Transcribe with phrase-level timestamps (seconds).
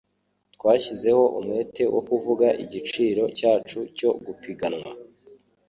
[0.55, 4.89] Twashyizeho umwete wo kuvuga igiciro cyacu cyo gupiganwa.